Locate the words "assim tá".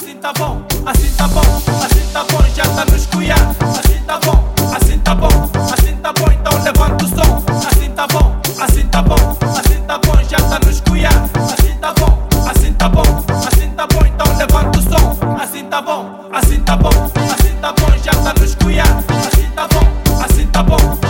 0.00-0.32, 0.86-1.28, 1.84-2.24, 3.34-4.18, 4.74-5.14, 5.72-6.12, 7.68-8.06, 8.62-9.02, 9.58-9.98, 11.08-11.92, 12.50-12.88, 13.46-13.86, 15.38-15.82, 16.32-16.76, 17.34-17.72, 18.84-19.68, 20.24-20.62